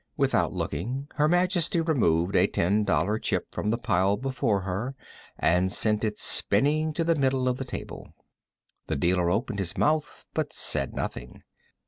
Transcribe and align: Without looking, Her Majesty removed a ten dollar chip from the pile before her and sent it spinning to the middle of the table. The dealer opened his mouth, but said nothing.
Without 0.17 0.51
looking, 0.51 1.07
Her 1.17 1.27
Majesty 1.27 1.79
removed 1.79 2.35
a 2.35 2.47
ten 2.47 2.83
dollar 2.83 3.19
chip 3.19 3.53
from 3.53 3.69
the 3.69 3.77
pile 3.77 4.17
before 4.17 4.61
her 4.61 4.95
and 5.37 5.71
sent 5.71 6.03
it 6.03 6.17
spinning 6.17 6.91
to 6.93 7.03
the 7.03 7.13
middle 7.13 7.47
of 7.47 7.57
the 7.57 7.65
table. 7.65 8.11
The 8.87 8.95
dealer 8.95 9.29
opened 9.29 9.59
his 9.59 9.77
mouth, 9.77 10.25
but 10.33 10.53
said 10.53 10.95
nothing. 10.95 11.43